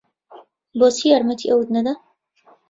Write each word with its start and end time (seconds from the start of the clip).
بۆچی 0.79 1.05
یارمەتی 1.09 1.51
ئەوت 1.51 1.67
نەدا؟ 1.75 1.93